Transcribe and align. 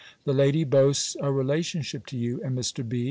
The 0.23 0.33
lady 0.33 0.63
boasts 0.63 1.15
a 1.21 1.31
relationship 1.31 2.07
to 2.07 2.17
you, 2.17 2.41
and 2.43 2.57
Mr. 2.57 2.89
B. 2.89 2.99